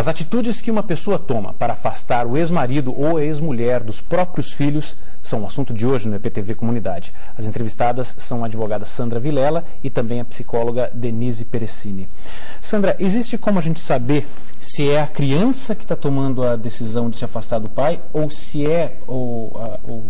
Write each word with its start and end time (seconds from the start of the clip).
As 0.00 0.08
atitudes 0.08 0.62
que 0.62 0.70
uma 0.70 0.82
pessoa 0.82 1.18
toma 1.18 1.52
para 1.52 1.74
afastar 1.74 2.26
o 2.26 2.34
ex-marido 2.34 2.98
ou 2.98 3.18
a 3.18 3.22
ex-mulher 3.22 3.82
dos 3.82 4.00
próprios 4.00 4.50
filhos 4.50 4.96
são 5.22 5.42
o 5.42 5.46
assunto 5.46 5.74
de 5.74 5.86
hoje 5.86 6.08
no 6.08 6.16
EPTV 6.16 6.54
Comunidade. 6.54 7.12
As 7.36 7.46
entrevistadas 7.46 8.14
são 8.16 8.42
a 8.42 8.46
advogada 8.46 8.86
Sandra 8.86 9.20
Vilela 9.20 9.62
e 9.84 9.90
também 9.90 10.18
a 10.18 10.24
psicóloga 10.24 10.90
Denise 10.94 11.44
Perecini. 11.44 12.08
Sandra, 12.62 12.96
existe 12.98 13.36
como 13.36 13.58
a 13.58 13.62
gente 13.62 13.78
saber 13.78 14.26
se 14.58 14.88
é 14.88 15.02
a 15.02 15.06
criança 15.06 15.74
que 15.74 15.84
está 15.84 15.94
tomando 15.94 16.42
a 16.44 16.56
decisão 16.56 17.10
de 17.10 17.18
se 17.18 17.24
afastar 17.26 17.58
do 17.58 17.68
pai 17.68 18.00
ou 18.10 18.30
se 18.30 18.66
é 18.66 18.96
o, 19.06 19.50
a, 19.56 19.80
o 19.86 20.02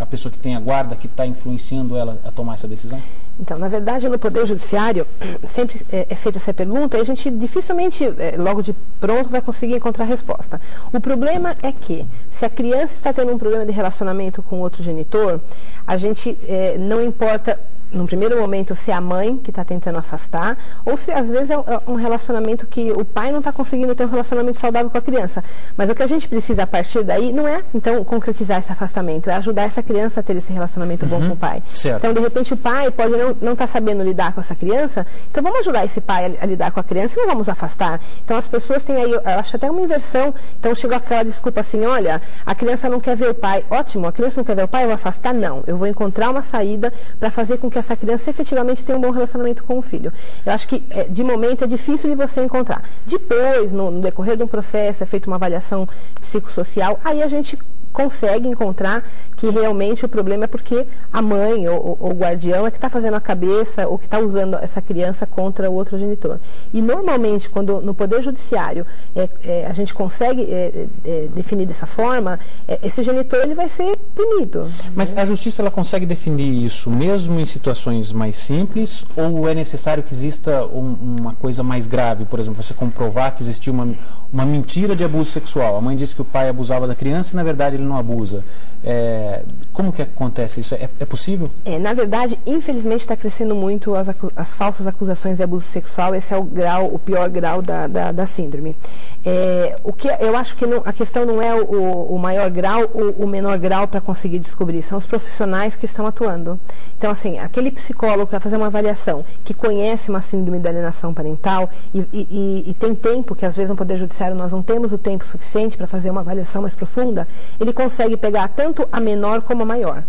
a 0.00 0.06
pessoa 0.06 0.32
que 0.32 0.38
tem 0.38 0.56
a 0.56 0.60
guarda 0.60 0.96
que 0.96 1.06
está 1.06 1.26
influenciando 1.26 1.94
ela 1.94 2.18
a 2.24 2.30
tomar 2.30 2.54
essa 2.54 2.66
decisão? 2.66 2.98
Então, 3.38 3.58
na 3.58 3.68
verdade, 3.68 4.08
no 4.08 4.18
Poder 4.18 4.46
Judiciário, 4.46 5.06
sempre 5.44 5.80
é, 5.92 6.06
é 6.08 6.14
feita 6.14 6.38
essa 6.38 6.54
pergunta 6.54 6.96
e 6.96 7.00
a 7.02 7.04
gente 7.04 7.30
dificilmente, 7.30 8.04
é, 8.04 8.34
logo 8.38 8.62
de 8.62 8.74
pronto, 8.98 9.28
vai 9.28 9.42
conseguir 9.42 9.74
encontrar 9.76 10.04
a 10.04 10.08
resposta. 10.08 10.58
O 10.90 11.00
problema 11.00 11.54
é 11.62 11.70
que, 11.70 12.06
se 12.30 12.46
a 12.46 12.50
criança 12.50 12.94
está 12.94 13.12
tendo 13.12 13.30
um 13.30 13.38
problema 13.38 13.66
de 13.66 13.72
relacionamento 13.72 14.42
com 14.42 14.60
outro 14.60 14.82
genitor, 14.82 15.38
a 15.86 15.98
gente 15.98 16.36
é, 16.48 16.78
não 16.78 17.04
importa 17.04 17.60
num 17.92 18.06
primeiro 18.06 18.38
momento, 18.40 18.74
se 18.74 18.90
é 18.90 18.94
a 18.94 19.00
mãe 19.00 19.36
que 19.36 19.50
está 19.50 19.64
tentando 19.64 19.98
afastar, 19.98 20.56
ou 20.84 20.96
se 20.96 21.10
às 21.10 21.28
vezes 21.28 21.50
é, 21.50 21.54
é 21.54 21.80
um 21.86 21.94
relacionamento 21.94 22.66
que 22.66 22.92
o 22.92 23.04
pai 23.04 23.32
não 23.32 23.38
está 23.38 23.52
conseguindo 23.52 23.94
ter 23.94 24.04
um 24.04 24.08
relacionamento 24.08 24.58
saudável 24.58 24.90
com 24.90 24.98
a 24.98 25.00
criança. 25.00 25.42
Mas 25.76 25.90
o 25.90 25.94
que 25.94 26.02
a 26.02 26.06
gente 26.06 26.28
precisa 26.28 26.62
a 26.62 26.66
partir 26.66 27.02
daí 27.02 27.32
não 27.32 27.46
é, 27.46 27.62
então, 27.74 28.02
concretizar 28.04 28.58
esse 28.58 28.70
afastamento, 28.70 29.28
é 29.28 29.34
ajudar 29.34 29.62
essa 29.62 29.82
criança 29.82 30.20
a 30.20 30.22
ter 30.22 30.36
esse 30.36 30.52
relacionamento 30.52 31.04
uhum, 31.04 31.10
bom 31.10 31.28
com 31.28 31.34
o 31.34 31.36
pai. 31.36 31.62
Certo. 31.74 31.98
Então, 31.98 32.12
de 32.12 32.20
repente, 32.20 32.54
o 32.54 32.56
pai 32.56 32.90
pode 32.90 33.12
não 33.40 33.52
estar 33.52 33.56
tá 33.56 33.66
sabendo 33.66 34.02
lidar 34.02 34.32
com 34.32 34.40
essa 34.40 34.54
criança, 34.54 35.06
então 35.30 35.42
vamos 35.42 35.60
ajudar 35.60 35.84
esse 35.84 36.00
pai 36.00 36.36
a, 36.38 36.44
a, 36.44 36.46
lidar 36.46 36.70
com 36.70 36.80
a 36.80 36.84
criança 36.84 37.18
e 37.18 37.22
não 37.22 37.28
vamos 37.28 37.48
afastar. 37.48 38.00
Então, 38.24 38.36
as 38.36 38.46
pessoas 38.46 38.84
têm 38.84 38.96
aí, 38.96 39.12
eu 39.12 39.20
acho 39.24 39.56
até 39.56 39.70
uma 39.70 39.80
inversão, 39.80 40.34
então 40.58 40.74
chegou 40.74 40.96
aquela 40.96 41.24
desculpa 41.24 41.60
assim, 41.60 41.84
olha, 41.84 42.22
a 42.46 42.54
criança 42.54 42.88
não 42.88 43.00
quer 43.00 43.16
ver 43.16 43.30
o 43.30 43.34
pai, 43.34 43.64
ótimo, 43.70 44.06
a 44.06 44.12
criança 44.12 44.40
não 44.40 44.44
quer 44.44 44.56
ver 44.56 44.64
o 44.64 44.68
pai, 44.68 44.84
eu 44.84 44.88
vou 44.88 44.94
afastar? 44.94 45.34
Não, 45.34 45.64
eu 45.66 45.76
vou 45.76 45.86
encontrar 45.86 46.30
uma 46.30 46.42
saída 46.42 46.92
para 47.18 47.30
fazer 47.30 47.58
com 47.58 47.70
que 47.70 47.79
essa 47.80 47.96
criança 47.96 48.30
efetivamente 48.30 48.84
tenha 48.84 48.96
um 48.96 49.00
bom 49.00 49.10
relacionamento 49.10 49.64
com 49.64 49.78
o 49.78 49.82
filho. 49.82 50.12
Eu 50.44 50.52
acho 50.52 50.68
que, 50.68 50.82
é, 50.90 51.04
de 51.04 51.24
momento, 51.24 51.64
é 51.64 51.66
difícil 51.66 52.08
de 52.08 52.16
você 52.16 52.40
encontrar. 52.42 52.82
Depois, 53.06 53.72
no, 53.72 53.90
no 53.90 54.00
decorrer 54.00 54.36
de 54.36 54.42
um 54.42 54.46
processo, 54.46 55.02
é 55.02 55.06
feita 55.06 55.28
uma 55.28 55.36
avaliação 55.36 55.88
psicossocial, 56.20 57.00
aí 57.04 57.22
a 57.22 57.28
gente 57.28 57.58
consegue 57.92 58.48
encontrar 58.48 59.04
que 59.36 59.48
realmente 59.48 60.04
o 60.04 60.08
problema 60.08 60.44
é 60.44 60.46
porque 60.46 60.86
a 61.12 61.22
mãe 61.22 61.68
ou, 61.68 61.96
o 62.00 62.12
guardião 62.12 62.66
é 62.66 62.70
que 62.70 62.76
está 62.76 62.88
fazendo 62.88 63.14
a 63.14 63.20
cabeça 63.20 63.86
ou 63.88 63.98
que 63.98 64.06
está 64.06 64.18
usando 64.18 64.56
essa 64.56 64.80
criança 64.80 65.26
contra 65.26 65.70
o 65.70 65.74
outro 65.74 65.98
genitor. 65.98 66.38
E 66.72 66.80
normalmente, 66.80 67.48
quando 67.48 67.80
no 67.80 67.94
Poder 67.94 68.22
Judiciário 68.22 68.86
é, 69.14 69.28
é, 69.44 69.66
a 69.66 69.72
gente 69.72 69.92
consegue 69.92 70.42
é, 70.42 70.86
é 71.04 71.28
definir 71.34 71.66
dessa 71.66 71.86
forma, 71.86 72.38
é, 72.68 72.78
esse 72.82 73.02
genitor 73.02 73.40
ele 73.40 73.54
vai 73.54 73.68
ser 73.68 73.96
punido. 74.14 74.68
Mas 74.94 75.16
a 75.16 75.24
Justiça 75.24 75.62
ela 75.62 75.70
consegue 75.70 76.06
definir 76.06 76.64
isso 76.64 76.90
mesmo 76.90 77.38
em 77.40 77.44
situações 77.44 78.12
mais 78.12 78.36
simples 78.36 79.04
ou 79.16 79.48
é 79.48 79.54
necessário 79.54 80.02
que 80.02 80.12
exista 80.12 80.64
um, 80.66 81.16
uma 81.20 81.34
coisa 81.34 81.62
mais 81.62 81.86
grave? 81.86 82.24
Por 82.24 82.38
exemplo, 82.38 82.62
você 82.62 82.74
comprovar 82.74 83.34
que 83.34 83.42
existiu 83.42 83.72
uma, 83.72 83.94
uma 84.32 84.44
mentira 84.44 84.94
de 84.94 85.04
abuso 85.04 85.30
sexual. 85.30 85.76
A 85.76 85.80
mãe 85.80 85.96
disse 85.96 86.14
que 86.14 86.22
o 86.22 86.24
pai 86.24 86.48
abusava 86.48 86.86
da 86.86 86.94
criança 86.94 87.34
e 87.34 87.36
na 87.36 87.42
verdade 87.42 87.76
ele 87.80 87.88
não 87.88 87.96
abusa. 87.96 88.44
É, 88.82 89.42
como 89.72 89.92
que 89.92 90.02
acontece 90.02 90.60
isso? 90.60 90.74
É, 90.74 90.88
é 90.98 91.04
possível? 91.04 91.48
É, 91.64 91.78
na 91.78 91.92
verdade, 91.92 92.38
infelizmente 92.46 93.00
está 93.00 93.16
crescendo 93.16 93.54
muito 93.54 93.94
as, 93.94 94.08
as, 94.34 94.54
falsas 94.54 94.86
acusações 94.86 95.36
de 95.36 95.42
abuso 95.42 95.66
sexual. 95.66 96.14
Esse 96.14 96.32
é 96.32 96.36
o 96.36 96.42
grau, 96.42 96.86
o 96.92 96.98
pior 96.98 97.28
grau 97.28 97.60
da, 97.60 97.86
da, 97.86 98.12
da 98.12 98.26
síndrome. 98.26 98.76
É, 99.24 99.78
o 99.84 99.92
que 99.92 100.08
eu 100.08 100.34
acho 100.36 100.56
que 100.56 100.66
não, 100.66 100.82
a 100.84 100.92
questão 100.92 101.26
não 101.26 101.42
é 101.42 101.54
o, 101.54 102.14
o 102.14 102.18
maior 102.18 102.48
grau 102.50 102.88
ou 102.94 103.10
o 103.10 103.26
menor 103.26 103.58
grau 103.58 103.86
para 103.86 104.00
conseguir 104.00 104.38
descobrir, 104.38 104.82
são 104.82 104.96
os 104.96 105.04
profissionais 105.04 105.76
que 105.76 105.84
estão 105.84 106.06
atuando. 106.06 106.58
Então, 106.96 107.10
assim, 107.10 107.38
aquele 107.38 107.70
psicólogo 107.70 108.26
que 108.26 108.32
vai 108.32 108.40
fazer 108.40 108.56
uma 108.56 108.68
avaliação, 108.68 109.24
que 109.44 109.52
conhece 109.52 110.10
uma 110.10 110.22
síndrome 110.22 110.58
de 110.58 110.68
alienação 110.68 111.12
parental 111.12 111.68
e, 111.92 112.00
e, 112.12 112.64
e 112.70 112.74
tem 112.74 112.94
tempo, 112.94 113.34
que 113.34 113.44
às 113.44 113.56
vezes 113.56 113.70
no 113.70 113.76
Poder 113.76 113.96
Judiciário 113.96 114.36
nós 114.36 114.52
não 114.52 114.62
temos 114.62 114.92
o 114.92 114.98
tempo 114.98 115.24
suficiente 115.24 115.76
para 115.76 115.86
fazer 115.86 116.10
uma 116.10 116.22
avaliação 116.22 116.62
mais 116.62 116.74
profunda, 116.74 117.28
ele 117.60 117.72
consegue 117.72 118.16
pegar 118.16 118.48
tanto 118.48 118.88
a 118.90 119.00
menor 119.00 119.42
como 119.42 119.62
a 119.62 119.66
maior. 119.66 120.02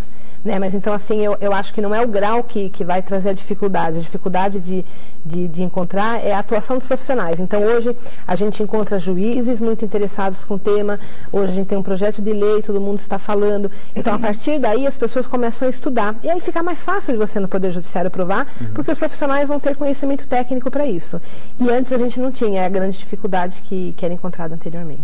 Né? 0.43 0.57
Mas 0.57 0.73
então, 0.73 0.93
assim, 0.93 1.21
eu, 1.21 1.37
eu 1.39 1.53
acho 1.53 1.73
que 1.73 1.81
não 1.81 1.93
é 1.93 2.01
o 2.01 2.07
grau 2.07 2.43
que, 2.43 2.69
que 2.69 2.83
vai 2.83 3.01
trazer 3.01 3.29
a 3.29 3.33
dificuldade. 3.33 3.97
A 3.97 4.01
dificuldade 4.01 4.59
de, 4.59 4.85
de, 5.25 5.47
de 5.47 5.63
encontrar 5.63 6.23
é 6.23 6.33
a 6.33 6.39
atuação 6.39 6.77
dos 6.77 6.85
profissionais. 6.85 7.39
Então, 7.39 7.61
hoje, 7.61 7.95
a 8.27 8.35
gente 8.35 8.61
encontra 8.63 8.99
juízes 8.99 9.61
muito 9.61 9.85
interessados 9.85 10.43
com 10.43 10.55
o 10.55 10.59
tema. 10.59 10.99
Hoje, 11.31 11.51
a 11.51 11.55
gente 11.55 11.67
tem 11.67 11.77
um 11.77 11.83
projeto 11.83 12.21
de 12.21 12.33
lei, 12.33 12.61
todo 12.61 12.81
mundo 12.81 12.99
está 12.99 13.19
falando. 13.19 13.69
Então, 13.95 14.13
a 14.13 14.19
partir 14.19 14.59
daí, 14.59 14.87
as 14.87 14.97
pessoas 14.97 15.27
começam 15.27 15.67
a 15.67 15.71
estudar. 15.71 16.15
E 16.23 16.29
aí 16.29 16.39
fica 16.39 16.63
mais 16.63 16.83
fácil 16.83 17.13
de 17.13 17.19
você, 17.19 17.39
no 17.39 17.47
Poder 17.47 17.71
Judiciário, 17.71 18.07
aprovar, 18.07 18.47
uhum. 18.59 18.73
porque 18.73 18.91
os 18.91 18.97
profissionais 18.97 19.47
vão 19.47 19.59
ter 19.59 19.75
conhecimento 19.75 20.27
técnico 20.27 20.71
para 20.71 20.85
isso. 20.85 21.21
E 21.59 21.69
antes 21.69 21.91
a 21.91 21.97
gente 21.97 22.19
não 22.19 22.31
tinha, 22.31 22.61
é 22.61 22.65
a 22.65 22.69
grande 22.69 22.97
dificuldade 22.97 23.61
que, 23.67 23.93
que 23.95 24.05
era 24.05 24.13
encontrada 24.13 24.55
anteriormente. 24.55 25.03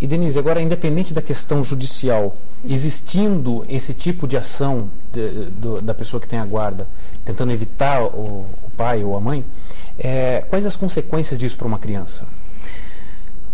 E 0.00 0.06
Denise, 0.06 0.38
agora, 0.38 0.60
independente 0.60 1.12
da 1.12 1.20
questão 1.20 1.64
judicial, 1.64 2.36
Sim. 2.50 2.72
existindo 2.72 3.66
esse 3.68 3.92
tipo 3.92 4.28
de 4.28 4.36
ação 4.36 4.88
de, 5.12 5.50
de, 5.50 5.80
da 5.82 5.92
pessoa 5.92 6.20
que 6.20 6.28
tem 6.28 6.38
a 6.38 6.44
guarda, 6.44 6.86
tentando 7.24 7.50
evitar 7.50 8.02
o, 8.02 8.46
o 8.62 8.70
pai 8.76 9.02
ou 9.02 9.16
a 9.16 9.20
mãe, 9.20 9.44
é, 9.98 10.44
quais 10.48 10.66
as 10.66 10.76
consequências 10.76 11.38
disso 11.38 11.56
para 11.56 11.66
uma 11.66 11.78
criança? 11.78 12.26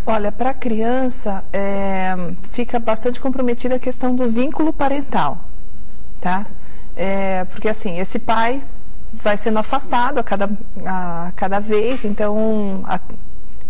Olha, 0.07 0.31
para 0.31 0.51
a 0.51 0.55
criança 0.55 1.43
é, 1.51 2.15
fica 2.51 2.79
bastante 2.79 3.19
comprometida 3.19 3.77
a 3.77 3.79
questão 3.79 4.15
do 4.15 4.29
vínculo 4.29 4.71
parental, 4.71 5.39
tá? 6.21 6.47
É, 6.95 7.45
porque 7.45 7.71
assim, 7.71 7.99
esse 7.99 8.19
pai 8.19 8.63
vai 9.15 9.39
sendo 9.39 9.59
afastado 9.59 10.19
a 10.19 10.23
cada, 10.23 10.51
a 10.85 11.33
cada 11.35 11.59
vez, 11.59 12.05
então 12.05 12.83
a, 12.85 13.01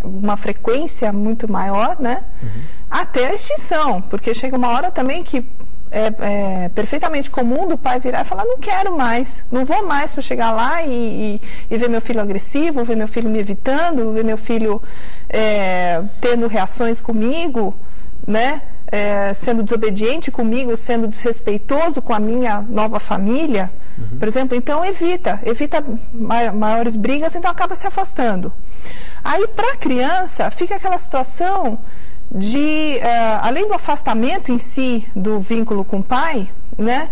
uma 0.05 0.37
frequência 0.37 1.11
muito 1.11 1.51
maior, 1.51 1.97
né? 1.99 2.23
Uhum. 2.41 2.49
Até 2.89 3.27
a 3.27 3.33
extinção, 3.33 4.01
porque 4.01 4.33
chega 4.33 4.55
uma 4.55 4.69
hora 4.69 4.91
também 4.91 5.23
que 5.23 5.45
é, 5.91 6.65
é, 6.65 6.69
perfeitamente 6.69 7.29
comum 7.29 7.67
do 7.67 7.77
pai 7.77 7.99
virar 7.99 8.21
e 8.21 8.25
falar: 8.25 8.43
não 8.45 8.57
quero 8.57 8.97
mais, 8.97 9.45
não 9.51 9.63
vou 9.63 9.85
mais 9.85 10.11
para 10.11 10.21
chegar 10.21 10.51
lá 10.51 10.83
e, 10.83 11.39
e, 11.69 11.73
e, 11.73 11.77
ver 11.77 11.89
meu 11.89 12.01
filho 12.01 12.21
agressivo, 12.21 12.83
ver 12.83 12.95
meu 12.95 13.07
filho 13.07 13.29
me 13.29 13.39
evitando, 13.39 14.11
ver 14.11 14.23
meu 14.23 14.37
filho 14.37 14.81
é, 15.29 16.01
tendo 16.19 16.47
reações 16.47 16.99
comigo, 16.99 17.73
né? 18.27 18.61
É, 18.91 19.33
sendo 19.33 19.63
desobediente 19.63 20.29
comigo, 20.29 20.77
sendo 20.77 21.07
desrespeitoso 21.07 22.03
com 22.03 22.13
a 22.13 22.19
minha 22.19 22.61
nova 22.61 22.99
família, 22.99 23.71
uhum. 23.97 24.19
por 24.19 24.27
exemplo. 24.27 24.55
Então, 24.55 24.85
evita, 24.85 25.39
evita 25.43 25.83
maiores 26.13 26.95
brigas, 26.95 27.35
então 27.35 27.49
acaba 27.49 27.73
se 27.73 27.87
afastando. 27.87 28.53
Aí, 29.23 29.47
para 29.47 29.73
a 29.73 29.75
criança, 29.75 30.51
fica 30.51 30.75
aquela 30.75 30.99
situação 30.99 31.79
de, 32.31 32.99
uh, 33.01 33.39
além 33.41 33.67
do 33.67 33.73
afastamento 33.73 34.51
em 34.51 34.57
si 34.57 35.07
do 35.15 35.39
vínculo 35.39 35.83
com 35.83 35.99
o 35.99 36.03
pai, 36.03 36.49
né, 36.77 37.09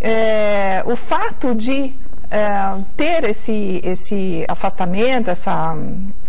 é, 0.00 0.82
o 0.86 0.96
fato 0.96 1.54
de 1.54 1.92
é, 2.30 2.82
ter 2.96 3.24
esse, 3.24 3.80
esse 3.84 4.44
afastamento, 4.48 5.30
essa, 5.30 5.76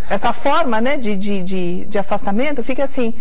essa 0.09 0.33
forma 0.33 0.79
né, 0.81 0.97
de, 0.97 1.15
de, 1.15 1.41
de, 1.41 1.85
de 1.85 1.97
afastamento, 1.97 2.63
fica 2.63 2.83
assim, 2.83 3.13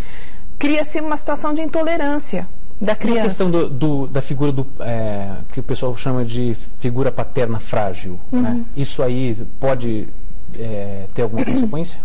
cria-se 0.62 1.00
uma 1.00 1.16
situação 1.16 1.52
de 1.52 1.60
intolerância 1.60 2.48
da 2.80 2.94
criança. 2.94 3.20
a 3.20 3.24
questão 3.24 3.50
do, 3.50 3.68
do, 3.68 4.06
da 4.06 4.22
figura 4.22 4.52
do, 4.52 4.64
é, 4.78 5.32
que 5.52 5.58
o 5.58 5.62
pessoal 5.62 5.96
chama 5.96 6.24
de 6.24 6.56
figura 6.78 7.10
paterna 7.10 7.58
frágil, 7.58 8.20
né? 8.30 8.38
uhum. 8.38 8.42
né? 8.58 8.64
isso 8.76 9.02
aí 9.02 9.44
pode 9.58 10.08
é, 10.56 11.06
ter 11.12 11.22
alguma 11.22 11.44
consequência? 11.44 12.00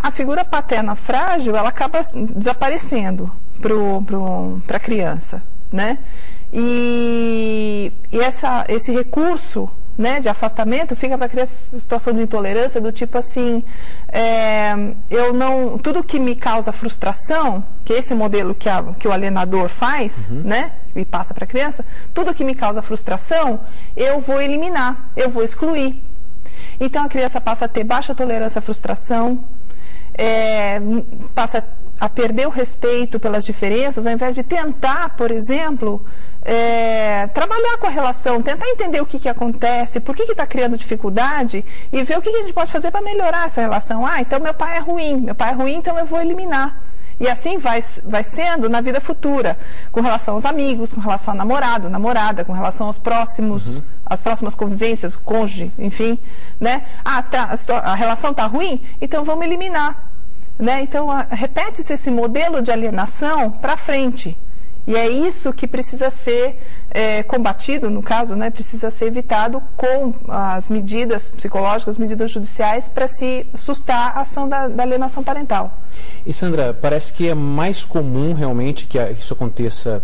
A 0.00 0.10
figura 0.10 0.46
paterna 0.46 0.94
frágil, 0.94 1.54
ela 1.54 1.68
acaba 1.68 2.00
desaparecendo 2.34 3.30
para 3.60 4.76
a 4.76 4.80
criança, 4.80 5.42
né? 5.70 5.98
E, 6.50 7.92
e 8.10 8.18
essa, 8.18 8.64
esse 8.66 8.90
recurso 8.92 9.68
né, 9.98 10.20
de 10.20 10.28
afastamento 10.28 10.94
fica 10.94 11.18
para 11.18 11.28
criar 11.28 11.44
situação 11.44 12.14
de 12.14 12.22
intolerância 12.22 12.80
do 12.80 12.92
tipo 12.92 13.18
assim, 13.18 13.64
é, 14.08 14.72
eu 15.10 15.34
não, 15.34 15.76
tudo 15.76 16.04
que 16.04 16.20
me 16.20 16.36
causa 16.36 16.70
frustração, 16.70 17.64
que 17.84 17.92
é 17.92 17.98
esse 17.98 18.14
modelo 18.14 18.54
que, 18.54 18.68
a, 18.68 18.80
que 18.96 19.08
o 19.08 19.12
alienador 19.12 19.68
faz, 19.68 20.28
uhum. 20.30 20.42
né, 20.44 20.72
e 20.94 21.04
passa 21.04 21.34
para 21.34 21.44
a 21.44 21.48
criança, 21.48 21.84
tudo 22.14 22.32
que 22.32 22.44
me 22.44 22.54
causa 22.54 22.80
frustração, 22.80 23.60
eu 23.96 24.20
vou 24.20 24.40
eliminar, 24.40 25.10
eu 25.16 25.28
vou 25.28 25.42
excluir. 25.42 26.00
Então 26.78 27.04
a 27.04 27.08
criança 27.08 27.40
passa 27.40 27.64
a 27.64 27.68
ter 27.68 27.82
baixa 27.82 28.14
tolerância 28.14 28.60
à 28.60 28.62
frustração, 28.62 29.42
é, 30.14 30.80
passa 31.34 31.58
a 31.58 31.87
perder 32.06 32.46
o 32.46 32.50
respeito 32.50 33.18
pelas 33.18 33.46
diferenças, 33.46 34.06
ao 34.06 34.12
invés 34.12 34.34
de 34.34 34.42
tentar, 34.42 35.16
por 35.16 35.30
exemplo, 35.30 36.04
é, 36.42 37.26
trabalhar 37.28 37.78
com 37.78 37.86
a 37.86 37.90
relação, 37.90 38.42
tentar 38.42 38.68
entender 38.68 39.00
o 39.00 39.06
que, 39.06 39.18
que 39.18 39.28
acontece, 39.28 39.98
por 39.98 40.14
que 40.14 40.22
está 40.22 40.46
criando 40.46 40.76
dificuldade 40.76 41.64
e 41.90 42.02
ver 42.04 42.18
o 42.18 42.22
que, 42.22 42.30
que 42.30 42.36
a 42.36 42.40
gente 42.40 42.52
pode 42.52 42.70
fazer 42.70 42.90
para 42.90 43.00
melhorar 43.00 43.46
essa 43.46 43.62
relação. 43.62 44.06
Ah, 44.06 44.20
então 44.20 44.38
meu 44.38 44.52
pai 44.52 44.76
é 44.76 44.80
ruim, 44.80 45.22
meu 45.22 45.34
pai 45.34 45.50
é 45.50 45.54
ruim, 45.54 45.74
então 45.76 45.98
eu 45.98 46.06
vou 46.06 46.20
eliminar. 46.20 46.82
E 47.20 47.28
assim 47.28 47.58
vai, 47.58 47.82
vai 48.04 48.22
sendo 48.22 48.68
na 48.68 48.80
vida 48.80 49.00
futura, 49.00 49.58
com 49.90 50.00
relação 50.00 50.34
aos 50.34 50.44
amigos, 50.44 50.92
com 50.92 51.00
relação 51.00 51.34
ao 51.34 51.38
namorado, 51.38 51.90
namorada, 51.90 52.44
com 52.44 52.52
relação 52.52 52.86
aos 52.86 52.96
próximos, 52.96 53.76
uhum. 53.76 53.82
às 54.06 54.20
próximas 54.20 54.54
convivências, 54.54 55.16
cônjuge, 55.16 55.72
enfim, 55.76 56.16
né? 56.60 56.86
Ah, 57.04 57.20
tá, 57.22 57.50
a, 57.52 57.92
a 57.92 57.94
relação 57.94 58.32
tá 58.32 58.46
ruim, 58.46 58.84
então 59.00 59.24
vamos 59.24 59.44
eliminar, 59.44 60.07
né? 60.58 60.82
Então 60.82 61.06
repete-se 61.30 61.92
esse 61.92 62.10
modelo 62.10 62.60
de 62.60 62.70
alienação 62.70 63.50
para 63.50 63.76
frente. 63.76 64.36
E 64.86 64.96
é 64.96 65.06
isso 65.06 65.52
que 65.52 65.66
precisa 65.68 66.08
ser 66.08 66.58
é, 66.90 67.22
combatido, 67.22 67.90
no 67.90 68.00
caso, 68.00 68.34
né, 68.34 68.48
precisa 68.48 68.90
ser 68.90 69.04
evitado 69.04 69.62
com 69.76 70.14
as 70.26 70.70
medidas 70.70 71.28
psicológicas, 71.28 71.96
as 71.96 71.98
medidas 71.98 72.30
judiciais, 72.30 72.88
para 72.88 73.06
se 73.06 73.46
sustar 73.54 74.16
a 74.16 74.22
ação 74.22 74.48
da, 74.48 74.66
da, 74.66 74.82
alienação 74.82 75.22
parental. 75.22 75.78
E 76.24 76.32
Sandra, 76.32 76.72
parece 76.72 77.12
que 77.12 77.28
é 77.28 77.34
mais 77.34 77.84
comum 77.84 78.32
realmente 78.32 78.86
que 78.86 78.98
isso 79.12 79.34
aconteça 79.34 80.02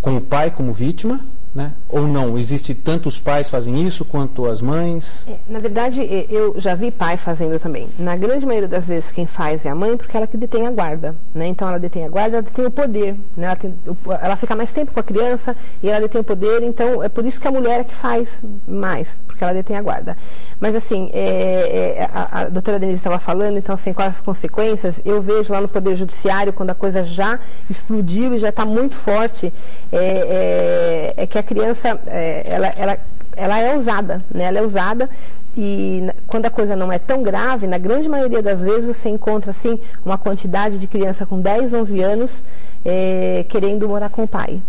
com 0.00 0.16
o 0.16 0.20
pai 0.20 0.52
como 0.52 0.72
vítima 0.72 1.18
né? 1.54 1.72
Ou 1.88 2.02
não? 2.06 2.38
Existe 2.38 2.74
tanto 2.74 3.08
os 3.08 3.18
pais 3.18 3.50
fazem 3.50 3.86
isso 3.86 4.04
quanto 4.04 4.46
as 4.46 4.62
mães? 4.62 5.26
É, 5.28 5.36
na 5.48 5.58
verdade, 5.58 6.02
eu 6.30 6.58
já 6.58 6.74
vi 6.74 6.90
pai 6.90 7.16
fazendo 7.16 7.58
também. 7.58 7.88
Na 7.98 8.16
grande 8.16 8.46
maioria 8.46 8.68
das 8.68 8.88
vezes 8.88 9.12
quem 9.12 9.26
faz 9.26 9.66
é 9.66 9.70
a 9.70 9.74
mãe, 9.74 9.96
porque 9.96 10.16
ela 10.16 10.26
que 10.26 10.36
detém 10.36 10.66
a 10.66 10.70
guarda, 10.70 11.14
né? 11.34 11.46
Então 11.46 11.68
ela 11.68 11.78
detém 11.78 12.04
a 12.06 12.08
guarda, 12.08 12.36
ela 12.36 12.42
detém 12.42 12.64
o 12.64 12.70
poder, 12.70 13.14
né? 13.36 13.46
Ela, 13.46 13.56
tem, 13.56 13.74
ela 14.22 14.36
fica 14.36 14.56
mais 14.56 14.72
tempo 14.72 14.92
com 14.92 15.00
a 15.00 15.02
criança 15.02 15.54
e 15.82 15.90
ela 15.90 16.00
detém 16.00 16.20
o 16.20 16.24
poder. 16.24 16.62
Então 16.62 17.02
é 17.02 17.08
por 17.08 17.24
isso 17.26 17.40
que 17.40 17.46
a 17.46 17.52
mulher 17.52 17.80
é 17.80 17.84
que 17.84 17.94
faz 17.94 18.42
mais, 18.66 19.18
porque 19.26 19.44
ela 19.44 19.52
detém 19.52 19.76
a 19.76 19.82
guarda. 19.82 20.16
Mas 20.58 20.74
assim, 20.74 21.10
é, 21.12 21.98
é, 21.98 22.10
a, 22.12 22.40
a, 22.40 22.44
doutora 22.46 22.78
Denise 22.78 22.98
estava 22.98 23.18
falando, 23.18 23.58
então 23.58 23.74
assim, 23.74 23.92
quais 23.92 24.14
as 24.14 24.20
consequências? 24.22 25.02
Eu 25.04 25.20
vejo 25.20 25.52
lá 25.52 25.60
no 25.60 25.68
poder 25.68 25.96
judiciário 25.96 26.52
quando 26.52 26.70
a 26.70 26.74
coisa 26.74 27.04
já 27.04 27.38
explodiu 27.68 28.34
e 28.34 28.38
já 28.38 28.48
está 28.48 28.64
muito 28.64 28.96
forte, 28.96 29.52
é, 29.92 31.14
é, 31.16 31.22
é 31.22 31.26
que 31.26 31.38
a 31.38 31.41
a 31.42 31.44
criança, 31.44 32.00
é, 32.06 32.44
ela, 32.46 32.66
ela, 32.68 32.98
ela 33.36 33.58
é 33.58 33.76
usada, 33.76 34.22
né? 34.32 34.44
Ela 34.44 34.60
é 34.60 34.62
usada 34.62 35.10
e 35.56 36.08
quando 36.26 36.46
a 36.46 36.50
coisa 36.50 36.74
não 36.74 36.90
é 36.90 36.98
tão 36.98 37.22
grave, 37.22 37.66
na 37.66 37.76
grande 37.76 38.08
maioria 38.08 38.40
das 38.40 38.60
vezes 38.62 38.96
você 38.96 39.08
encontra 39.08 39.50
assim 39.50 39.78
uma 40.04 40.16
quantidade 40.16 40.78
de 40.78 40.86
criança 40.86 41.26
com 41.26 41.40
10, 41.40 41.74
11 41.74 42.02
anos 42.02 42.44
é, 42.84 43.44
querendo 43.48 43.88
morar 43.88 44.08
com 44.08 44.22
o 44.24 44.28
pai. 44.28 44.62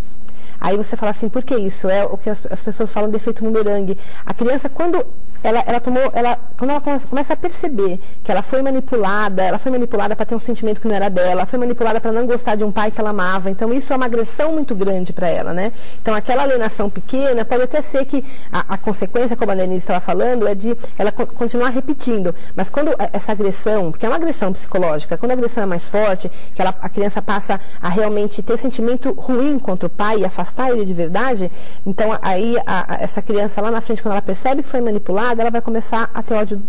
Aí 0.63 0.77
você 0.77 0.95
fala 0.95 1.09
assim, 1.09 1.27
por 1.27 1.43
que 1.43 1.53
isso? 1.57 1.89
É 1.89 2.05
o 2.05 2.17
que 2.17 2.29
as, 2.29 2.41
as 2.49 2.63
pessoas 2.63 2.89
falam 2.89 3.09
de 3.09 3.17
efeito 3.17 3.43
bumerangue. 3.43 3.97
A 4.25 4.33
criança, 4.33 4.69
quando 4.69 5.05
ela, 5.43 5.61
ela 5.65 5.79
tomou, 5.81 6.09
ela, 6.13 6.39
quando 6.57 6.71
ela 6.71 6.81
começa 6.81 7.33
a 7.33 7.35
perceber 7.35 7.99
que 8.23 8.31
ela 8.31 8.41
foi 8.41 8.61
manipulada, 8.61 9.43
ela 9.43 9.59
foi 9.59 9.73
manipulada 9.73 10.15
para 10.15 10.25
ter 10.25 10.35
um 10.35 10.39
sentimento 10.39 10.79
que 10.79 10.87
não 10.87 10.95
era 10.95 11.09
dela, 11.09 11.31
ela 11.31 11.45
foi 11.45 11.59
manipulada 11.59 11.99
para 11.99 12.13
não 12.13 12.25
gostar 12.25 12.55
de 12.55 12.63
um 12.63 12.71
pai 12.71 12.91
que 12.91 13.01
ela 13.01 13.09
amava. 13.09 13.49
Então 13.49 13.73
isso 13.73 13.91
é 13.91 13.95
uma 13.95 14.05
agressão 14.05 14.53
muito 14.53 14.73
grande 14.73 15.11
para 15.11 15.27
ela, 15.27 15.53
né? 15.53 15.73
Então 16.01 16.15
aquela 16.15 16.43
alienação 16.43 16.89
pequena 16.89 17.43
pode 17.43 17.63
até 17.63 17.81
ser 17.81 18.05
que 18.05 18.23
a, 18.49 18.73
a 18.75 18.77
consequência, 18.77 19.35
como 19.35 19.51
a 19.51 19.55
Denise 19.55 19.79
estava 19.79 19.99
falando, 19.99 20.47
é 20.47 20.55
de 20.55 20.77
ela 20.97 21.11
co 21.11 21.27
continuar 21.27 21.69
repetindo. 21.69 22.33
Mas 22.55 22.69
quando 22.69 22.91
essa 23.11 23.33
agressão, 23.33 23.91
porque 23.91 24.05
é 24.05 24.09
uma 24.09 24.15
agressão 24.15 24.53
psicológica, 24.53 25.17
quando 25.17 25.31
a 25.31 25.33
agressão 25.33 25.63
é 25.63 25.65
mais 25.65 25.89
forte, 25.89 26.31
que 26.53 26.61
ela, 26.61 26.73
a 26.81 26.87
criança 26.87 27.21
passa 27.21 27.59
a 27.81 27.89
realmente 27.89 28.41
ter 28.41 28.55
sentimento 28.55 29.11
ruim 29.11 29.59
contra 29.59 29.87
o 29.87 29.89
pai 29.89 30.19
e 30.19 30.25
afastar 30.25 30.52
ele 30.71 30.85
de 30.85 30.93
verdade, 30.93 31.51
então 31.85 32.17
aí 32.21 32.57
a, 32.65 32.95
a, 32.95 33.03
essa 33.03 33.21
criança 33.21 33.61
lá 33.61 33.71
na 33.71 33.81
frente, 33.81 34.01
quando 34.01 34.13
ela 34.13 34.21
percebe 34.21 34.63
que 34.63 34.69
foi 34.69 34.81
manipulada, 34.81 35.41
ela 35.41 35.51
vai 35.51 35.61
começar 35.61 36.09
a 36.13 36.21
ter 36.21 36.35
ódio 36.35 36.61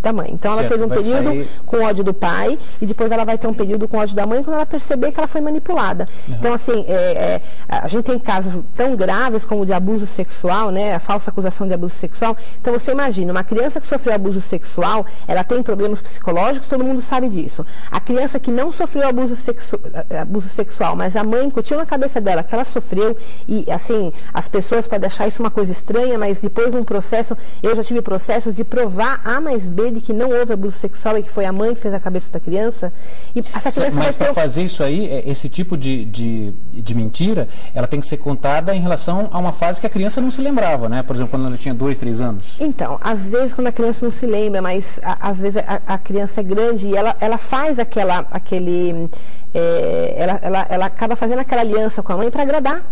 da 0.00 0.12
mãe. 0.12 0.30
Então 0.32 0.54
certo, 0.54 0.60
ela 0.60 0.68
teve 0.68 0.84
um 0.84 0.88
período 0.88 1.28
sair... 1.28 1.48
com 1.66 1.82
ódio 1.82 2.04
do 2.04 2.14
pai 2.14 2.58
e 2.80 2.86
depois 2.86 3.10
ela 3.10 3.24
vai 3.24 3.36
ter 3.36 3.46
um 3.46 3.54
período 3.54 3.88
com 3.88 3.98
ódio 3.98 4.14
da 4.14 4.26
mãe 4.26 4.42
quando 4.42 4.54
ela 4.54 4.66
perceber 4.66 5.12
que 5.12 5.18
ela 5.18 5.28
foi 5.28 5.40
manipulada. 5.40 6.06
Uhum. 6.28 6.34
Então 6.34 6.54
assim, 6.54 6.84
é, 6.86 6.92
é, 6.92 7.40
a 7.68 7.88
gente 7.88 8.04
tem 8.04 8.18
casos 8.18 8.62
tão 8.74 8.94
graves 8.96 9.44
como 9.44 9.62
o 9.62 9.66
de 9.66 9.72
abuso 9.72 10.06
sexual, 10.06 10.70
né, 10.70 10.94
a 10.94 10.98
falsa 10.98 11.30
acusação 11.30 11.66
de 11.66 11.74
abuso 11.74 11.94
sexual. 11.94 12.36
Então 12.60 12.72
você 12.72 12.92
imagina, 12.92 13.32
uma 13.32 13.44
criança 13.44 13.80
que 13.80 13.86
sofreu 13.86 14.14
abuso 14.14 14.40
sexual, 14.40 15.04
ela 15.26 15.42
tem 15.44 15.62
problemas 15.62 16.00
psicológicos, 16.00 16.68
todo 16.68 16.84
mundo 16.84 17.00
sabe 17.00 17.28
disso. 17.28 17.64
A 17.90 18.00
criança 18.00 18.38
que 18.38 18.50
não 18.50 18.72
sofreu 18.72 19.08
abuso, 19.08 19.34
sexu 19.36 19.78
abuso 20.20 20.48
sexual, 20.48 20.94
mas 20.96 21.16
a 21.16 21.24
mãe 21.24 21.46
incutiu 21.46 21.76
na 21.76 21.86
cabeça 21.86 22.20
dela 22.20 22.42
que 22.42 22.54
ela 22.54 22.64
sofreu 22.64 23.16
e 23.46 23.64
assim, 23.70 24.12
as 24.32 24.48
pessoas 24.48 24.86
podem 24.86 25.06
achar 25.06 25.26
isso 25.26 25.42
uma 25.42 25.50
coisa 25.50 25.72
estranha, 25.72 26.18
mas 26.18 26.40
depois 26.40 26.74
um 26.74 26.84
processo, 26.84 27.36
eu 27.62 27.74
já 27.74 27.82
tive 27.82 28.02
processos 28.02 28.54
de 28.54 28.64
provar 28.64 29.20
A 29.24 29.40
mais 29.40 29.68
B 29.68 29.87
de 29.90 30.00
que 30.00 30.12
não 30.12 30.30
houve 30.30 30.52
abuso 30.52 30.76
sexual 30.76 31.18
e 31.18 31.22
que 31.22 31.30
foi 31.30 31.44
a 31.44 31.52
mãe 31.52 31.74
que 31.74 31.80
fez 31.80 31.92
a 31.94 32.00
cabeça 32.00 32.30
da 32.32 32.40
criança. 32.40 32.92
E 33.34 33.42
essa 33.54 33.70
criança 33.70 33.96
Mas 33.98 34.16
para 34.16 34.34
fazer 34.34 34.62
isso 34.62 34.82
aí, 34.82 35.06
é, 35.06 35.28
esse 35.28 35.48
tipo 35.48 35.76
de, 35.76 36.04
de, 36.04 36.52
de, 36.72 36.94
mentira, 36.94 37.48
ela 37.74 37.86
tem 37.86 38.00
que 38.00 38.06
ser 38.06 38.16
contada 38.16 38.74
em 38.74 38.80
relação 38.80 39.28
a 39.32 39.38
uma 39.38 39.52
fase 39.52 39.80
que 39.80 39.86
a 39.86 39.90
criança 39.90 40.20
não 40.20 40.30
se 40.30 40.40
lembrava, 40.40 40.88
né? 40.88 41.02
Por 41.02 41.14
exemplo, 41.14 41.30
quando 41.30 41.46
ela 41.46 41.56
tinha 41.56 41.74
dois, 41.74 41.98
três 41.98 42.20
anos. 42.20 42.56
Então, 42.60 42.98
às 43.00 43.28
vezes 43.28 43.52
quando 43.52 43.68
a 43.68 43.72
criança 43.72 44.04
não 44.04 44.12
se 44.12 44.26
lembra, 44.26 44.60
mas 44.60 45.00
a, 45.02 45.28
às 45.28 45.40
vezes 45.40 45.62
a, 45.66 45.80
a, 45.86 45.98
criança 45.98 46.40
é 46.40 46.44
grande 46.44 46.88
e 46.88 46.96
ela, 46.96 47.16
ela 47.20 47.38
faz 47.38 47.78
aquela, 47.78 48.26
aquele, 48.30 49.08
é, 49.54 50.14
ela, 50.16 50.38
ela, 50.42 50.66
ela 50.68 50.86
acaba 50.86 51.16
fazendo 51.16 51.40
aquela 51.40 51.62
aliança 51.62 52.02
com 52.02 52.12
a 52.12 52.16
mãe 52.16 52.30
para 52.30 52.42
agradar 52.42 52.84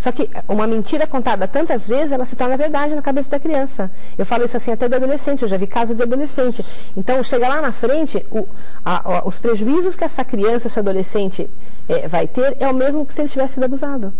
só 0.00 0.10
que 0.10 0.30
uma 0.48 0.66
mentira 0.66 1.06
contada 1.06 1.46
tantas 1.46 1.86
vezes, 1.86 2.10
ela 2.10 2.24
se 2.24 2.34
torna 2.34 2.56
verdade 2.56 2.94
na 2.94 3.02
cabeça 3.02 3.30
da 3.30 3.38
criança. 3.38 3.90
Eu 4.16 4.24
falo 4.24 4.46
isso 4.46 4.56
assim 4.56 4.72
até 4.72 4.88
do 4.88 4.96
adolescente, 4.96 5.42
eu 5.42 5.48
já 5.48 5.58
vi 5.58 5.66
caso 5.66 5.94
de 5.94 6.02
adolescente. 6.02 6.64
Então, 6.96 7.22
chega 7.22 7.46
lá 7.46 7.60
na 7.60 7.70
frente, 7.70 8.24
o, 8.30 8.48
a, 8.82 9.18
a, 9.18 9.28
os 9.28 9.38
prejuízos 9.38 9.96
que 9.96 10.02
essa 10.02 10.24
criança, 10.24 10.68
esse 10.68 10.78
adolescente 10.78 11.50
é, 11.86 12.08
vai 12.08 12.26
ter 12.26 12.56
é 12.58 12.66
o 12.66 12.72
mesmo 12.72 13.04
que 13.04 13.12
se 13.12 13.20
ele 13.20 13.28
tivesse 13.28 13.54
sido 13.54 13.64
abusado. 13.64 14.10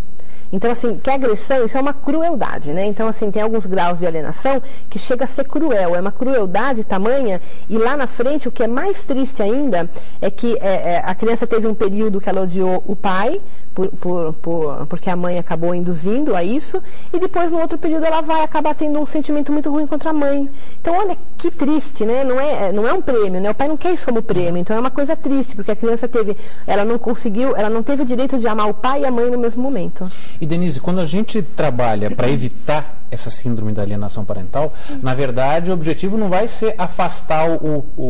Então, 0.52 0.70
assim, 0.70 0.98
que 0.98 1.10
agressão, 1.10 1.64
isso 1.64 1.76
é 1.76 1.80
uma 1.80 1.92
crueldade, 1.92 2.72
né? 2.72 2.84
Então, 2.84 3.06
assim, 3.06 3.30
tem 3.30 3.42
alguns 3.42 3.66
graus 3.66 3.98
de 3.98 4.06
alienação 4.06 4.60
que 4.88 4.98
chega 4.98 5.24
a 5.24 5.26
ser 5.26 5.44
cruel. 5.44 5.94
É 5.94 6.00
uma 6.00 6.10
crueldade 6.10 6.82
tamanha 6.84 7.40
e 7.68 7.78
lá 7.78 7.96
na 7.96 8.06
frente, 8.06 8.48
o 8.48 8.52
que 8.52 8.62
é 8.62 8.66
mais 8.66 9.04
triste 9.04 9.42
ainda 9.42 9.88
é 10.20 10.30
que 10.30 10.56
é, 10.60 10.94
é, 10.94 11.02
a 11.04 11.14
criança 11.14 11.46
teve 11.46 11.66
um 11.66 11.74
período 11.74 12.20
que 12.20 12.28
ela 12.28 12.42
odiou 12.42 12.82
o 12.86 12.96
pai, 12.96 13.40
por, 13.74 13.88
por, 13.88 14.32
por, 14.34 14.86
porque 14.86 15.08
a 15.08 15.16
mãe 15.16 15.38
acabou 15.38 15.74
induzindo 15.74 16.34
a 16.34 16.42
isso, 16.42 16.82
e 17.12 17.18
depois, 17.18 17.52
no 17.52 17.60
outro 17.60 17.78
período, 17.78 18.04
ela 18.04 18.20
vai 18.20 18.42
acabar 18.42 18.74
tendo 18.74 18.98
um 18.98 19.06
sentimento 19.06 19.52
muito 19.52 19.70
ruim 19.70 19.86
contra 19.86 20.10
a 20.10 20.12
mãe. 20.12 20.50
Então, 20.80 20.94
olha 20.94 21.16
que 21.40 21.50
triste, 21.50 22.04
né? 22.04 22.22
Não 22.22 22.38
é, 22.38 22.70
não 22.70 22.86
é 22.86 22.92
um 22.92 23.00
prêmio, 23.00 23.40
né? 23.40 23.50
O 23.50 23.54
pai 23.54 23.66
não 23.66 23.76
quer 23.76 23.92
isso 23.92 24.04
como 24.04 24.22
prêmio, 24.22 24.58
então 24.58 24.76
é 24.76 24.80
uma 24.80 24.90
coisa 24.90 25.16
triste, 25.16 25.56
porque 25.56 25.70
a 25.70 25.76
criança 25.76 26.06
teve, 26.06 26.36
ela 26.66 26.84
não 26.84 26.98
conseguiu, 26.98 27.56
ela 27.56 27.70
não 27.70 27.82
teve 27.82 28.02
o 28.02 28.04
direito 28.04 28.38
de 28.38 28.46
amar 28.46 28.68
o 28.68 28.74
pai 28.74 29.02
e 29.02 29.06
a 29.06 29.10
mãe 29.10 29.30
no 29.30 29.38
mesmo 29.38 29.62
momento. 29.62 30.06
E 30.38 30.46
Denise, 30.46 30.78
quando 30.78 31.00
a 31.00 31.06
gente 31.06 31.40
trabalha 31.40 32.10
para 32.10 32.28
evitar 32.28 33.00
essa 33.10 33.30
síndrome 33.30 33.72
da 33.72 33.82
alienação 33.82 34.24
parental, 34.24 34.72
na 35.02 35.14
verdade 35.14 35.70
o 35.70 35.74
objetivo 35.74 36.16
não 36.16 36.28
vai 36.28 36.46
ser 36.46 36.74
afastar 36.78 37.50
o, 37.50 37.84
o, 37.96 38.02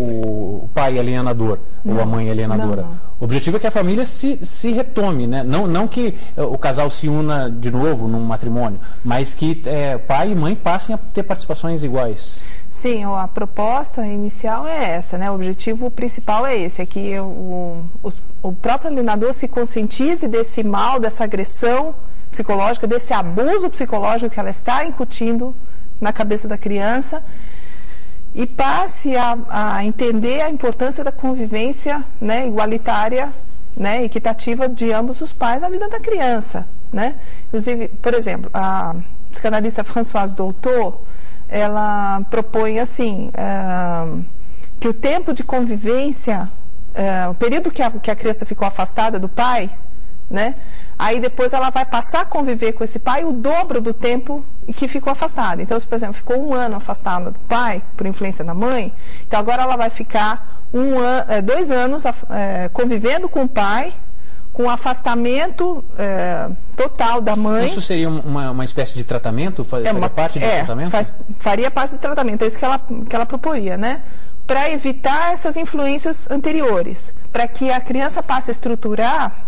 o 0.64 0.70
pai 0.74 0.98
alienador 0.98 1.58
não, 1.84 1.94
ou 1.94 2.02
a 2.02 2.06
mãe 2.06 2.30
alienadora. 2.30 2.82
Não, 2.82 2.88
não. 2.90 3.10
O 3.20 3.24
objetivo 3.24 3.58
é 3.58 3.60
que 3.60 3.66
a 3.66 3.70
família 3.70 4.06
se, 4.06 4.38
se 4.44 4.72
retome, 4.72 5.26
né? 5.26 5.42
não, 5.42 5.66
não 5.66 5.86
que 5.86 6.14
eh, 6.36 6.42
o 6.42 6.56
casal 6.56 6.90
se 6.90 7.06
una 7.06 7.50
de 7.50 7.70
novo 7.70 8.08
num 8.08 8.20
matrimônio, 8.20 8.80
mas 9.04 9.34
que 9.34 9.60
é, 9.66 9.98
pai 9.98 10.32
e 10.32 10.34
mãe 10.34 10.54
passem 10.54 10.94
a 10.94 10.98
ter 10.98 11.22
participações 11.22 11.84
iguais. 11.84 12.42
Sim, 12.80 13.04
a 13.04 13.28
proposta 13.28 14.06
inicial 14.06 14.66
é 14.66 14.92
essa, 14.92 15.18
né? 15.18 15.30
O 15.30 15.34
objetivo 15.34 15.90
principal 15.90 16.46
é 16.46 16.56
esse, 16.56 16.80
é 16.80 16.86
que 16.86 17.18
o, 17.20 17.84
o, 18.02 18.08
o 18.42 18.52
próprio 18.54 18.90
alienador 18.90 19.34
se 19.34 19.46
conscientize 19.46 20.26
desse 20.26 20.64
mal, 20.64 20.98
dessa 20.98 21.24
agressão 21.24 21.94
psicológica, 22.30 22.86
desse 22.86 23.12
abuso 23.12 23.68
psicológico 23.68 24.32
que 24.32 24.40
ela 24.40 24.48
está 24.48 24.82
incutindo 24.86 25.54
na 26.00 26.10
cabeça 26.10 26.48
da 26.48 26.56
criança 26.56 27.22
e 28.34 28.46
passe 28.46 29.14
a, 29.14 29.36
a 29.50 29.84
entender 29.84 30.40
a 30.40 30.48
importância 30.48 31.04
da 31.04 31.12
convivência 31.12 32.02
né, 32.18 32.46
igualitária, 32.46 33.30
né, 33.76 34.02
equitativa 34.04 34.66
de 34.66 34.90
ambos 34.90 35.20
os 35.20 35.34
pais 35.34 35.60
na 35.60 35.68
vida 35.68 35.86
da 35.86 36.00
criança. 36.00 36.66
Né? 36.90 37.16
Inclusive, 37.48 37.88
por 38.00 38.14
exemplo, 38.14 38.50
a 38.54 38.96
psicanalista 39.30 39.84
Françoise 39.84 40.34
Doutor, 40.34 40.98
ela 41.50 42.22
propõe 42.30 42.78
assim, 42.78 43.30
uh, 43.30 44.24
que 44.78 44.88
o 44.88 44.94
tempo 44.94 45.34
de 45.34 45.42
convivência, 45.42 46.48
uh, 46.94 47.30
o 47.30 47.34
período 47.34 47.70
que 47.70 47.82
a, 47.82 47.90
que 47.90 48.10
a 48.10 48.16
criança 48.16 48.46
ficou 48.46 48.66
afastada 48.66 49.18
do 49.18 49.28
pai, 49.28 49.70
né, 50.30 50.54
Aí 51.00 51.18
depois 51.18 51.54
ela 51.54 51.70
vai 51.70 51.86
passar 51.86 52.20
a 52.20 52.26
conviver 52.26 52.74
com 52.74 52.84
esse 52.84 52.98
pai 52.98 53.24
o 53.24 53.32
dobro 53.32 53.80
do 53.80 53.94
tempo 53.94 54.44
que 54.76 54.86
ficou 54.86 55.10
afastada. 55.10 55.62
Então, 55.62 55.80
se, 55.80 55.86
por 55.86 55.94
exemplo, 55.94 56.12
ficou 56.12 56.38
um 56.38 56.52
ano 56.52 56.76
afastada 56.76 57.30
do 57.30 57.38
pai, 57.40 57.82
por 57.96 58.06
influência 58.06 58.44
da 58.44 58.52
mãe, 58.52 58.92
então 59.26 59.40
agora 59.40 59.62
ela 59.62 59.78
vai 59.78 59.88
ficar 59.88 60.60
um 60.74 60.98
an, 60.98 61.24
é, 61.26 61.40
dois 61.40 61.70
anos 61.70 62.04
é, 62.04 62.68
convivendo 62.70 63.30
com 63.30 63.44
o 63.44 63.48
pai, 63.48 63.94
com 64.52 64.68
afastamento 64.68 65.84
é, 65.98 66.48
total 66.76 67.20
da 67.20 67.36
mãe. 67.36 67.66
Isso 67.66 67.80
seria 67.80 68.08
uma, 68.08 68.50
uma 68.50 68.64
espécie 68.64 68.94
de 68.94 69.04
tratamento? 69.04 69.64
Faria 69.64 69.88
é 69.88 69.92
uma, 69.92 70.10
parte 70.10 70.38
do 70.38 70.44
é, 70.44 70.58
tratamento? 70.58 70.90
Faz, 70.90 71.12
faria 71.38 71.70
parte 71.70 71.94
do 71.94 71.98
tratamento, 71.98 72.42
é 72.42 72.46
isso 72.46 72.58
que 72.58 72.64
ela, 72.64 72.78
que 72.78 73.14
ela 73.14 73.26
proporia, 73.26 73.76
né? 73.76 74.02
Para 74.46 74.70
evitar 74.70 75.32
essas 75.32 75.56
influências 75.56 76.28
anteriores, 76.30 77.14
para 77.32 77.46
que 77.46 77.70
a 77.70 77.80
criança 77.80 78.22
passe 78.22 78.50
a 78.50 78.52
estruturar 78.52 79.46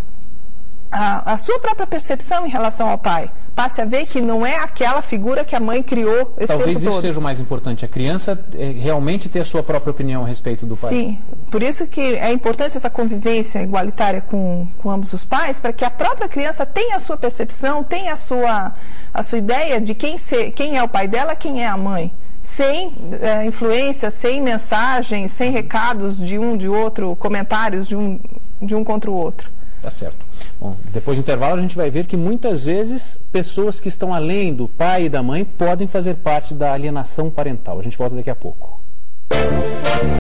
a, 0.91 1.33
a 1.33 1.37
sua 1.37 1.59
própria 1.59 1.87
percepção 1.87 2.47
em 2.47 2.51
relação 2.51 2.89
ao 2.89 2.99
pai 2.99 3.31
passe 3.55 3.81
a 3.81 3.85
ver 3.85 4.07
que 4.07 4.21
não 4.21 4.45
é 4.45 4.57
aquela 4.57 5.03
figura 5.03 5.45
que 5.45 5.55
a 5.55 5.61
mãe 5.61 5.83
criou 5.83 6.35
esse 6.39 6.49
Talvez 6.49 6.83
isso 6.83 7.01
seja 7.01 7.19
o 7.19 7.23
mais 7.23 7.39
importante, 7.39 7.85
a 7.85 7.89
criança 7.89 8.39
é, 8.57 8.71
realmente 8.71 9.29
ter 9.29 9.41
a 9.41 9.45
sua 9.45 9.63
própria 9.63 9.91
opinião 9.91 10.23
a 10.25 10.27
respeito 10.27 10.65
do 10.67 10.77
pai. 10.77 10.91
Sim, 10.91 11.19
por 11.51 11.63
isso 11.63 11.87
que 11.87 12.01
é 12.01 12.33
importante 12.33 12.77
essa 12.77 12.91
convivência 12.91 13.63
igualitária 13.63 14.21
com, 14.21 14.67
com 14.79 14.91
ambos 14.91 15.13
os 15.13 15.25
pais, 15.25 15.59
para 15.59 15.73
que 15.73 15.85
a 15.85 15.91
própria 15.91 16.29
criança 16.29 16.65
tenha 16.65 16.97
a 16.97 17.01
sua 17.01 17.17
percepção, 17.17 17.85
tenha 17.85 18.15
a 18.15 18.17
sua, 18.17 18.73
a 19.13 19.23
sua 19.23 19.39
ideia 19.39 19.81
de 19.81 19.95
quem, 19.95 20.19
ser, 20.19 20.53
quem 20.53 20.77
é 20.77 20.83
o 20.83 20.89
pai 20.89 21.07
dela, 21.07 21.37
quem 21.37 21.63
é 21.63 21.67
a 21.67 21.77
mãe. 21.77 22.13
Sem 22.43 22.93
é, 23.21 23.45
influência, 23.45 24.11
sem 24.11 24.41
mensagens, 24.41 25.31
sem 25.31 25.53
recados 25.53 26.19
de 26.19 26.39
um, 26.39 26.57
de 26.57 26.69
outro, 26.69 27.15
comentários 27.17 27.87
de 27.87 27.95
um, 27.95 28.19
de 28.61 28.75
um 28.75 28.83
contra 28.83 29.09
o 29.09 29.15
outro. 29.15 29.49
Tá 29.83 29.91
certo. 29.91 30.25
Bom, 30.61 30.77
depois 30.93 31.19
do 31.19 31.23
intervalo 31.23 31.59
a 31.59 31.61
gente 31.61 31.75
vai 31.75 31.91
ver 31.91 32.07
que 32.07 32.17
muitas 32.17 32.67
vezes 32.67 33.19
pessoas 33.33 33.81
que 33.81 33.89
estão 33.89 34.15
além 34.15 34.55
do 34.55 34.69
pai 34.69 35.07
e 35.07 35.09
da 35.09 35.25
mãe 35.25 35.45
podem 35.45 35.89
fazer 35.89 36.15
parte 36.15 36.55
da 36.55 36.73
alienação 36.73 37.29
parental. 37.29 37.81
A 37.81 37.83
gente 37.83 37.99
volta 37.99 38.15
daqui 38.15 38.31
a 38.31 38.37
pouco. 38.37 38.81